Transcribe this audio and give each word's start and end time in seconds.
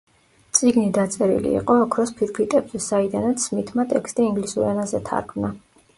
წიგნი 0.59 0.85
დაწერილი 0.97 1.51
იყო 1.59 1.75
ოქროს 1.83 2.13
ფირფიტებზე, 2.21 2.83
საიდანაც 2.87 3.45
სმითმა 3.51 3.89
ტექსტი 3.93 4.29
ინგლისურ 4.31 4.71
ენაზე 4.71 5.07
თარგმნა. 5.13 5.55